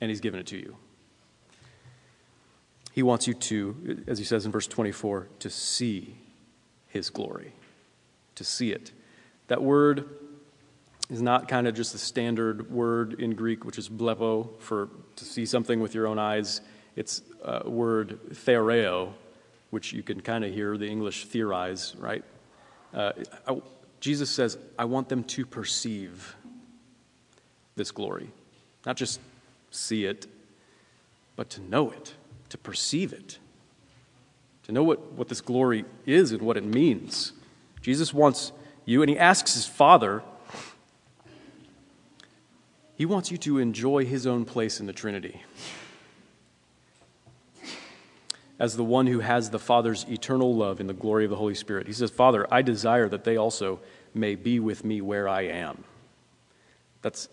[0.00, 0.76] And He's given it to you.
[2.92, 6.16] He wants you to, as He says in verse 24, to see
[6.88, 7.52] His glory,
[8.34, 8.92] to see it.
[9.48, 10.08] That word
[11.08, 15.24] is not kind of just the standard word in Greek, which is blepo, for to
[15.24, 16.60] see something with your own eyes.
[16.96, 19.12] It's a word theoreo,
[19.70, 22.24] which you can kind of hear the English theorize, right?
[22.94, 23.12] Uh,
[23.46, 23.60] I,
[24.00, 26.36] Jesus says, I want them to perceive.
[27.76, 28.30] this glory.
[28.84, 29.20] Not just
[29.70, 30.26] see it,
[31.36, 32.14] but to know it,
[32.50, 33.38] to perceive it,
[34.64, 37.32] to know what, what this glory is and what it means.
[37.80, 38.52] Jesus wants
[38.84, 40.22] you, and he asks his Father,
[42.96, 45.42] he wants you to enjoy his own place in the Trinity.
[48.58, 51.54] As the one who has the Father's eternal love in the glory of the Holy
[51.54, 51.86] Spirit.
[51.86, 53.80] He says, Father, I desire that they also
[54.12, 55.82] may be with me where I am.
[57.00, 57.30] That's,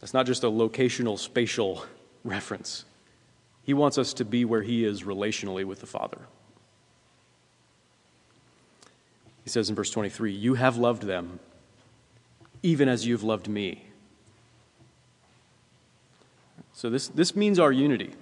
[0.00, 1.84] that's not just a locational, spatial
[2.24, 2.86] reference.
[3.64, 6.18] He wants us to be where He is relationally with the Father.
[9.42, 11.40] He says in verse 23 You have loved them,
[12.62, 13.86] even as you've loved me.
[16.72, 18.12] So, this, this means our unity.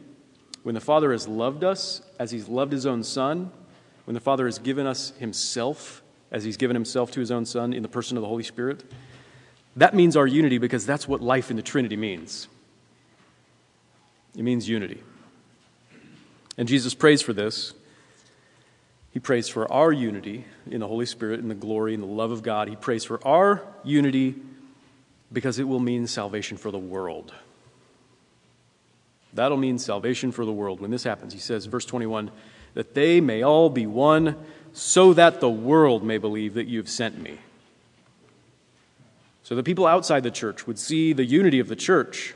[0.63, 3.51] When the Father has loved us as He's loved His own Son,
[4.05, 7.73] when the Father has given us Himself as He's given Himself to His own Son
[7.73, 8.85] in the person of the Holy Spirit,
[9.77, 12.47] that means our unity because that's what life in the Trinity means.
[14.37, 15.03] It means unity.
[16.59, 17.75] And Jesus prays for this.
[19.13, 22.31] He prays for our unity in the Holy Spirit, in the glory and the love
[22.31, 22.69] of God.
[22.69, 24.37] He prays for our unity
[25.33, 27.33] because it will mean salvation for the world.
[29.35, 31.33] That'll mean salvation for the world when this happens.
[31.33, 32.31] He says, verse 21,
[32.75, 34.37] that they may all be one,
[34.75, 37.39] so that the world may believe that you've sent me.
[39.43, 42.35] So the people outside the church would see the unity of the church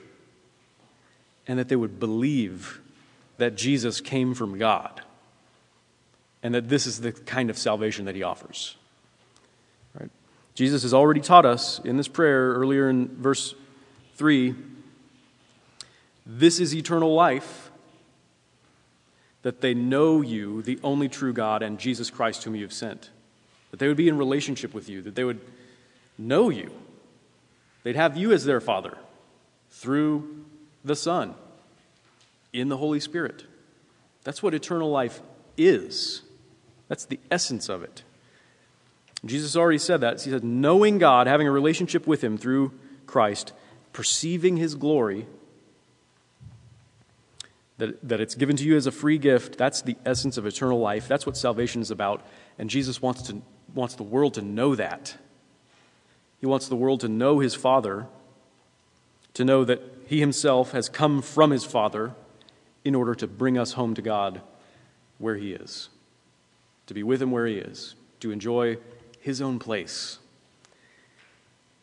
[1.47, 2.81] and that they would believe
[3.39, 5.03] that Jesus came from God
[6.43, 8.77] and that this is the kind of salvation that he offers.
[9.99, 10.11] Right?
[10.55, 13.55] Jesus has already taught us in this prayer earlier in verse
[14.17, 14.55] 3
[16.27, 17.71] this is eternal life
[19.43, 23.11] that they know you, the only true God, and Jesus Christ, whom you have sent.
[23.71, 25.41] That they would be in relationship with you, that they would
[26.19, 26.73] know you.
[27.85, 28.99] They'd have you as their Father
[29.71, 30.45] through
[30.85, 31.37] the Son
[32.61, 33.45] in the Holy Spirit.
[34.25, 35.21] That's what eternal life
[35.57, 36.23] is.
[36.89, 38.03] That's the essence of it.
[39.25, 40.23] Jesus already said that.
[40.23, 42.73] He said, knowing God, having a relationship with Him through
[43.07, 43.53] Christ,
[43.93, 45.27] perceiving His glory,
[47.79, 50.79] that, that it's given to you as a free gift, that's the essence of eternal
[50.79, 51.09] life.
[51.09, 52.25] That's what salvation is about.
[52.59, 53.43] And Jesus wants, to,
[53.75, 55.17] wants the world to know that.
[56.41, 58.07] He wants the world to know His Father,
[59.35, 62.15] to know that He Himself has come from His Father
[62.87, 64.41] in order to bring us home to God
[65.19, 65.89] where He is,
[66.87, 68.77] to be with Him where He is, to enjoy
[69.19, 70.21] His own place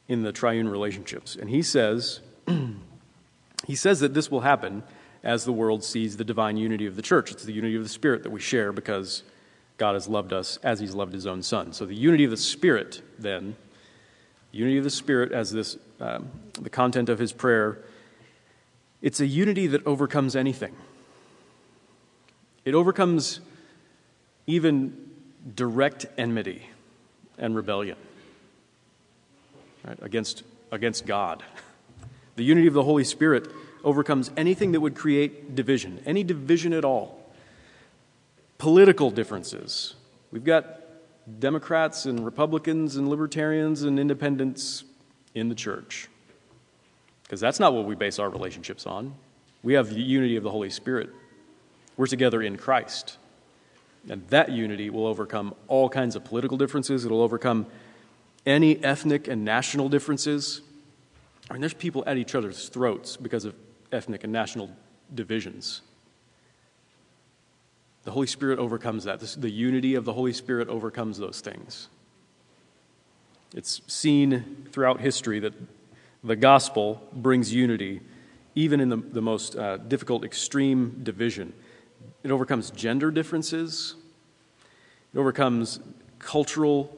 [0.08, 1.36] in the triune relationships.
[1.36, 2.22] And He says,
[3.68, 4.84] He says that this will happen
[5.26, 7.32] as the world sees the divine unity of the church.
[7.32, 9.24] It's the unity of the Spirit that we share because
[9.78, 11.74] God has loved us as He's loved His own Son.
[11.74, 13.58] So the unity of the Spirit, then,
[14.54, 17.80] unity of the Spirit as this, um, the content of His prayer,
[19.02, 20.74] it's a unity that overcomes anything.
[22.66, 23.40] It overcomes
[24.48, 25.10] even
[25.56, 26.70] direct enmity
[27.38, 27.98] and rebellion
[29.86, 31.44] right, against, against God.
[32.36, 33.48] The unity of the Holy Spirit
[33.84, 37.20] overcomes anything that would create division, any division at all.
[38.58, 39.96] Political differences.
[40.32, 40.80] We've got
[41.40, 44.84] Democrats and Republicans and libertarians and independents
[45.36, 46.08] in the church.
[47.24, 49.16] Because that's not what we base our relationships on.
[49.64, 51.10] We have the unity of the Holy Spirit.
[51.98, 53.18] We're together in Christ.
[54.10, 57.06] And that unity will overcome all kinds of political differences.
[57.06, 57.68] It'll overcome
[58.46, 60.62] any ethnic and national differences.
[61.50, 63.56] I mean, there's people at each other's throats because of
[63.92, 64.70] ethnic and national
[65.14, 65.82] divisions.
[68.04, 69.20] The Holy Spirit overcomes that.
[69.20, 71.88] The unity of the Holy Spirit overcomes those things.
[73.56, 75.54] It's seen throughout history that
[76.24, 78.02] the gospel brings unity,
[78.56, 81.54] even in the, the most uh, difficult, extreme division.
[82.24, 83.96] It overcomes gender differences.
[85.14, 85.80] It overcomes
[86.20, 86.98] cultural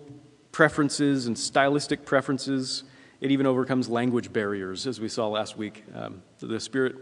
[0.52, 2.84] preferences and stylistic preferences.
[3.22, 5.84] It even overcomes language barriers, as we saw last week.
[5.96, 6.96] Um, the Spirit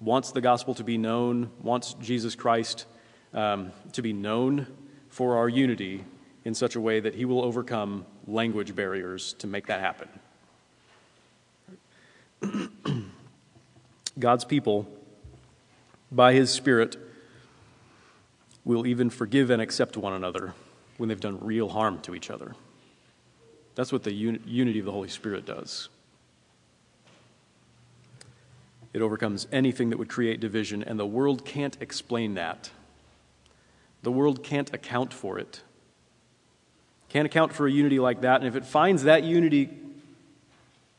[0.00, 2.86] wants the gospel to be known, wants Jesus Christ
[3.32, 4.66] um, to be known
[5.08, 6.04] for our unity
[6.44, 10.08] in such a way that He will overcome language barriers to make that happen.
[14.18, 14.88] God's people,
[16.10, 16.96] by His Spirit,
[18.64, 20.54] will even forgive and accept one another
[20.98, 22.54] when they've done real harm to each other.
[23.74, 25.88] That's what the un- unity of the Holy Spirit does.
[28.92, 32.70] It overcomes anything that would create division, and the world can't explain that.
[34.02, 35.62] The world can't account for it.
[37.08, 39.70] Can't account for a unity like that, and if it finds that unity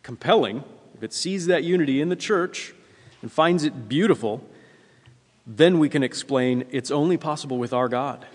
[0.04, 0.64] compelling,
[0.96, 2.74] if it sees that unity in the church
[3.22, 4.42] and finds it beautiful,
[5.58, 8.26] then we can explain it's only possible with our God.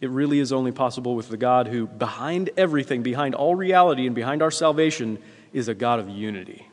[0.00, 4.14] It really is only possible with the God who, behind everything, behind all reality, and
[4.14, 5.18] behind our salvation,
[5.52, 6.68] is a God of unity.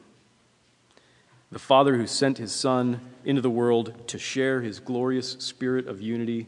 [1.51, 6.01] The Father who sent his Son into the world to share his glorious spirit of
[6.01, 6.47] unity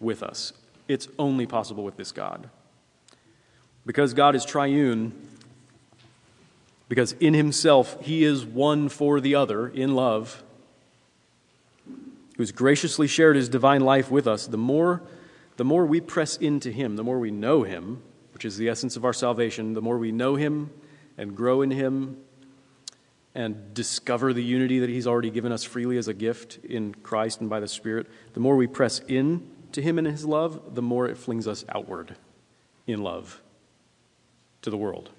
[0.00, 0.52] with us.
[0.88, 2.48] It's only possible with this God.
[3.86, 5.12] Because God is triune,
[6.88, 10.42] because in himself he is one for the other in love,
[12.38, 15.02] who's graciously shared his divine life with us, the more,
[15.58, 18.00] the more we press into him, the more we know him,
[18.32, 20.70] which is the essence of our salvation, the more we know him
[21.18, 22.16] and grow in him
[23.34, 27.40] and discover the unity that he's already given us freely as a gift in Christ
[27.40, 30.82] and by the Spirit, the more we press in to him and his love, the
[30.82, 32.14] more it flings us outward
[32.86, 33.42] in love
[34.62, 35.10] to the world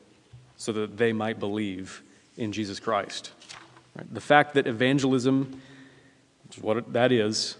[0.56, 2.02] so that they might believe
[2.38, 3.32] in Jesus Christ.
[3.96, 4.14] Right?
[4.14, 5.62] The fact that evangelism,
[6.50, 7.58] which is what that is,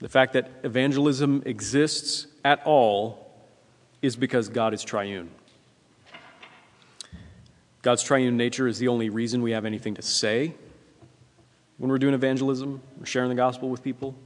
[0.00, 3.32] the fact that evangelism exists at all
[4.02, 5.30] is because God is triune.
[7.82, 10.52] God's triune nature is the only reason we have anything to say
[11.78, 14.16] when we're doing evangelism or sharing the gospel with people.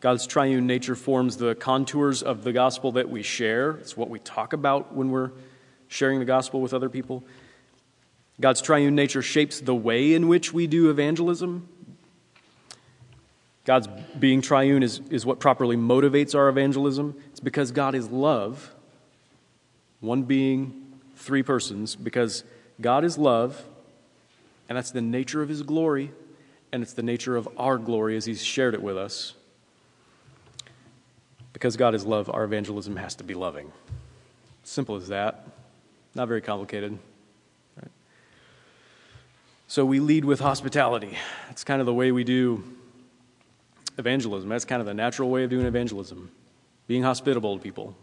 [0.00, 3.70] God's triune nature forms the contours of the gospel that we share.
[3.76, 5.30] It's what we talk about when we're
[5.88, 7.24] sharing the gospel with other people.
[8.38, 11.70] God's triune nature shapes the way in which we do evangelism.
[13.66, 13.88] God's
[14.18, 17.20] being triune is, is what properly motivates our evangelism.
[17.32, 18.72] It's because God is love,
[19.98, 22.44] one being, three persons, because
[22.80, 23.64] God is love,
[24.68, 26.12] and that's the nature of his glory,
[26.70, 29.34] and it's the nature of our glory as he's shared it with us.
[31.52, 33.72] Because God is love, our evangelism has to be loving.
[34.62, 35.48] Simple as that.
[36.14, 36.98] Not very complicated.
[39.66, 41.18] So we lead with hospitality.
[41.48, 42.62] That's kind of the way we do
[43.98, 44.48] evangelism.
[44.48, 46.30] That's kind of the natural way of doing evangelism,
[46.86, 47.96] being hospitable to people.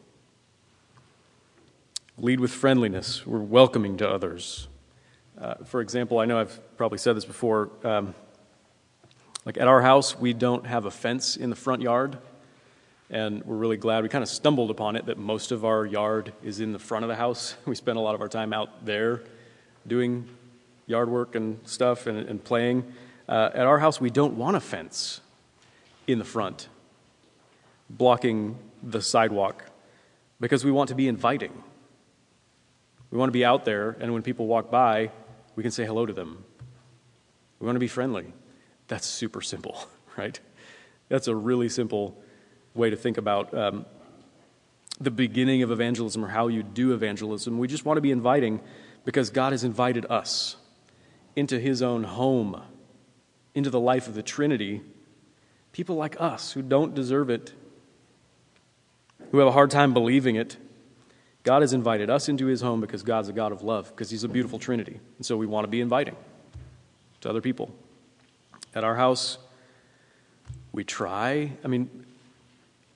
[2.18, 3.26] Lead with friendliness.
[3.26, 4.68] We're welcoming to others.
[5.40, 7.72] Uh, for example, I know I've probably said this before.
[7.84, 8.14] Um,
[9.46, 12.18] like at our house, we don't have a fence in the front yard,
[13.10, 14.04] and we're really glad.
[14.04, 17.04] We kind of stumbled upon it that most of our yard is in the front
[17.04, 17.56] of the house.
[17.66, 19.24] We spend a lot of our time out there
[19.88, 20.30] doing
[20.86, 22.94] yard work and stuff and, and playing.
[23.28, 25.20] Uh, at our house, we don't want a fence
[26.08, 26.68] in the front
[27.90, 29.66] blocking the sidewalk
[30.40, 31.64] because we want to be inviting.
[33.12, 35.12] We want to be out there, and when people walk by,
[35.56, 36.44] we can say hello to them.
[37.60, 38.34] We want to be friendly.
[38.88, 39.88] That's super simple,
[40.18, 40.40] right?
[41.10, 42.18] That's a really simple
[42.74, 43.86] way to think about um,
[45.00, 47.60] the beginning of evangelism or how you do evangelism.
[47.60, 48.62] We just want to be inviting
[49.06, 50.56] because God has invited us
[51.36, 52.62] into his own home,
[53.54, 54.82] into the life of the Trinity,
[55.74, 57.52] people like us who don't deserve it,
[59.32, 60.56] who have a hard time believing it.
[61.42, 64.24] God has invited us into his home because God's a God of love, because he's
[64.24, 65.02] a beautiful Trinity.
[65.18, 66.16] And so we want to be inviting
[67.20, 67.74] to other people.
[68.74, 69.40] At our house,
[70.72, 71.52] we try.
[71.64, 72.06] I mean,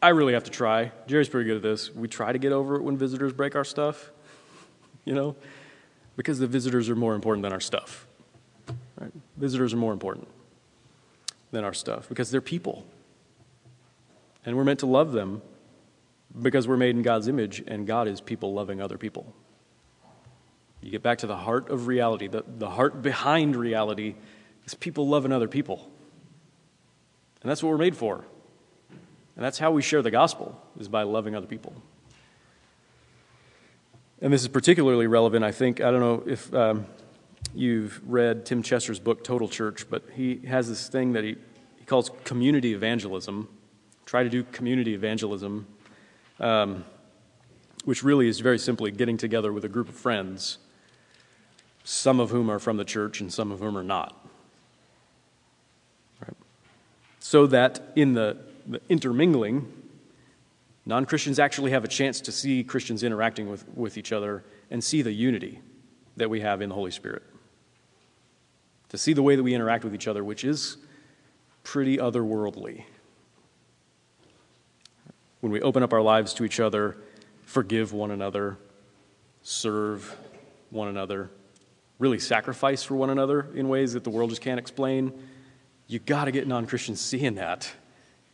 [0.02, 0.92] I really have to try.
[1.08, 1.94] Jerry's pretty good at this.
[1.94, 4.12] We try to get over it when visitors break our stuff,
[5.04, 5.36] you know,
[6.16, 8.08] because the visitors are more important than our stuff.
[9.00, 9.12] Right?
[9.36, 10.28] Visitors are more important
[11.52, 12.86] than our stuff because they're people.
[14.46, 15.42] And we're meant to love them
[16.42, 19.34] because we're made in God's image, and God is people loving other people.
[20.82, 22.28] You get back to the heart of reality.
[22.28, 24.16] The, the heart behind reality
[24.66, 25.90] is people loving other people.
[27.42, 28.26] And that's what we're made for.
[29.36, 31.74] And that's how we share the gospel, is by loving other people.
[34.22, 35.80] And this is particularly relevant, I think.
[35.80, 36.86] I don't know if um,
[37.58, 41.36] you've read Tim Chester's book, Total Church, but he has this thing that he,
[41.78, 43.50] he calls community evangelism.
[44.06, 45.66] Try to do community evangelism,
[46.40, 46.86] um,
[47.84, 50.60] which really is very simply getting together with a group of friends,
[51.84, 54.26] some of whom are from the church and some of whom are not.
[56.22, 56.38] Right?
[57.20, 58.38] So that in the,
[58.68, 59.72] the intermingling,
[60.86, 64.84] non Christians actually have a chance to see Christians interacting with, with each other and
[64.84, 65.60] see the unity
[66.18, 67.24] that we have in the Holy Spirit
[68.90, 70.78] to see the way that we interact with each other, which is
[71.64, 72.84] pretty otherworldly.
[75.42, 76.98] When we open up our lives to each other,
[77.44, 78.58] forgive one another,
[79.44, 80.16] serve
[80.70, 81.30] one another,
[82.00, 85.14] really sacrifice for one another in ways that the world just can't explain,
[85.88, 87.72] you got to get non Christians seeing that.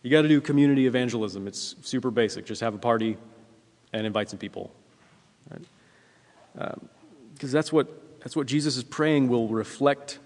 [0.02, 1.48] You got to do community evangelism.
[1.48, 2.46] It's super basic.
[2.46, 3.18] Just have a party
[3.94, 4.74] and invite some people.
[5.50, 5.66] Because
[6.56, 6.70] right?
[6.70, 6.90] um,
[7.40, 10.20] that's what that's what Jesus is praying will reflect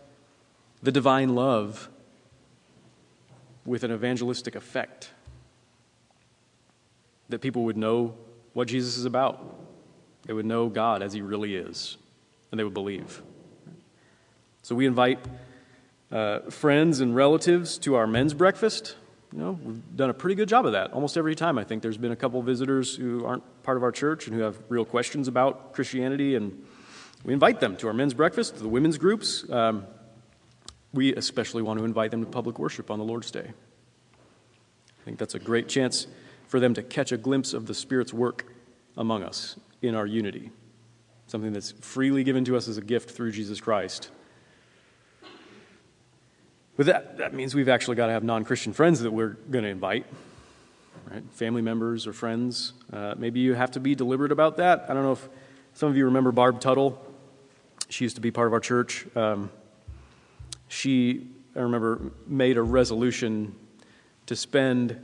[0.81, 1.89] the divine love
[3.65, 5.11] with an evangelistic effect.
[7.29, 8.15] That people would know
[8.53, 9.55] what Jesus is about.
[10.25, 11.97] They would know God as He really is,
[12.51, 13.21] and they would believe.
[14.63, 15.19] So we invite
[16.11, 18.95] uh, friends and relatives to our men's breakfast.
[19.33, 21.57] You know, we've done a pretty good job of that almost every time.
[21.57, 24.41] I think there's been a couple visitors who aren't part of our church and who
[24.41, 26.65] have real questions about Christianity, and
[27.25, 29.49] we invite them to our men's breakfast, to the women's groups.
[29.49, 29.85] Um,
[30.97, 33.45] we especially want to invite them to public worship on the Lord's Day.
[33.47, 36.07] I think that's a great chance
[36.47, 38.51] for them to catch a glimpse of the Spirit's work
[38.97, 40.49] among us in our unity,
[41.27, 44.09] something that's freely given to us as a gift through Jesus Christ.
[46.75, 49.63] But that, that means we've actually got to have non Christian friends that we're going
[49.63, 50.05] to invite,
[51.11, 51.23] right?
[51.33, 52.73] Family members or friends.
[52.91, 54.85] Uh, maybe you have to be deliberate about that.
[54.89, 55.29] I don't know if
[55.75, 56.99] some of you remember Barb Tuttle.
[57.89, 59.05] She used to be part of our church.
[59.15, 59.51] Um,
[60.67, 63.55] she, I remember, made a resolution
[64.25, 65.01] to spend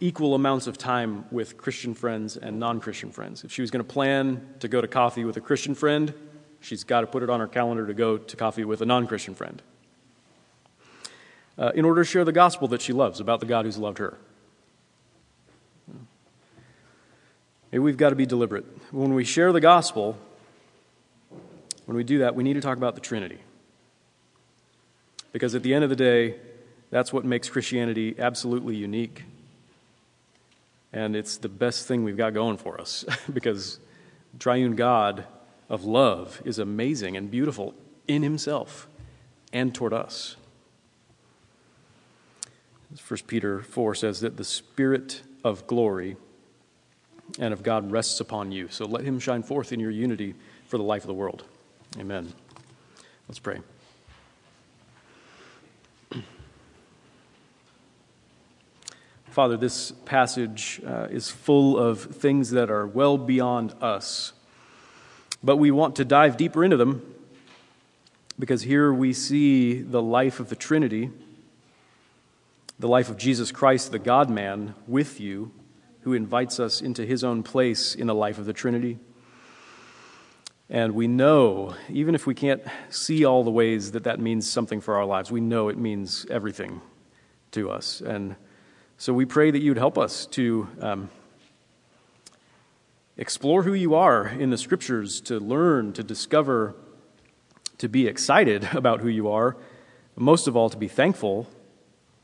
[0.00, 3.44] equal amounts of time with Christian friends and non Christian friends.
[3.44, 6.12] If she was going to plan to go to coffee with a Christian friend,
[6.60, 9.06] she's got to put it on her calendar to go to coffee with a non
[9.06, 9.62] Christian friend.
[11.56, 13.98] Uh, in order to share the gospel that she loves about the God who's loved
[13.98, 14.18] her.
[17.70, 18.64] Maybe we've got to be deliberate.
[18.90, 20.18] When we share the gospel,
[21.86, 23.38] when we do that, we need to talk about the Trinity.
[25.32, 26.36] Because at the end of the day,
[26.90, 29.24] that's what makes Christianity absolutely unique.
[30.92, 33.80] And it's the best thing we've got going for us because
[34.38, 35.24] triune God
[35.68, 37.74] of love is amazing and beautiful
[38.06, 38.88] in himself
[39.52, 40.36] and toward us.
[43.08, 46.16] 1 Peter 4 says that the Spirit of glory
[47.38, 48.68] and of God rests upon you.
[48.68, 50.34] So let him shine forth in your unity
[50.66, 51.44] for the life of the world.
[51.98, 52.32] Amen.
[53.28, 53.60] Let's pray.
[59.32, 64.34] Father, this passage uh, is full of things that are well beyond us,
[65.42, 67.00] but we want to dive deeper into them
[68.38, 71.08] because here we see the life of the Trinity,
[72.78, 75.50] the life of Jesus Christ, the God man, with you,
[76.02, 78.98] who invites us into his own place in the life of the Trinity.
[80.68, 84.82] And we know, even if we can't see all the ways that that means something
[84.82, 86.82] for our lives, we know it means everything
[87.52, 88.02] to us.
[88.02, 88.36] And
[89.02, 91.10] so we pray that you would help us to um,
[93.16, 96.76] explore who you are in the scriptures, to learn, to discover,
[97.78, 99.56] to be excited about who you are,
[100.14, 101.48] most of all, to be thankful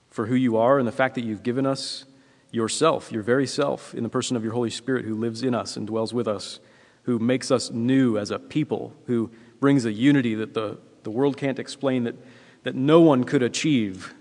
[0.09, 2.05] for who you are and the fact that you've given us
[2.53, 5.77] yourself, your very self, in the person of your Holy Spirit who lives in us
[5.77, 6.61] and dwells with us,
[7.03, 11.37] who makes us new as a people, who brings a unity that the, the world
[11.37, 12.15] can't explain, that,
[12.63, 14.15] that no one could achieve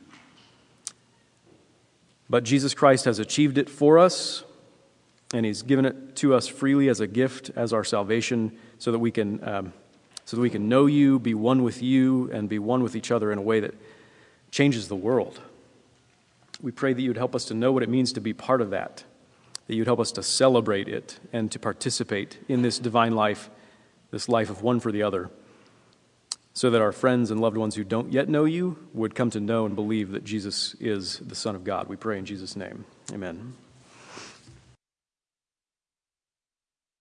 [2.30, 4.43] but Jesus Christ has achieved it for us,
[5.34, 8.99] and He's given it to us freely as a gift, as our salvation, so that
[8.99, 9.73] we can, um,
[10.25, 13.11] so that we can know you, be one with you, and be one with each
[13.11, 13.73] other in a way that
[14.51, 15.39] changes the world.
[16.61, 18.61] We pray that you would help us to know what it means to be part
[18.61, 19.03] of that,
[19.67, 23.49] that you would help us to celebrate it and to participate in this divine life,
[24.11, 25.30] this life of one for the other
[26.57, 29.39] so that our friends and loved ones who don't yet know you would come to
[29.39, 31.87] know and believe that Jesus is the Son of God.
[31.87, 32.83] We pray in Jesus' name.
[33.13, 33.53] Amen.